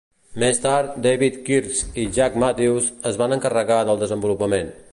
[0.43, 4.73] Més tard, David Kirsch i Jack Mathews es van encarregar del desenvolupament.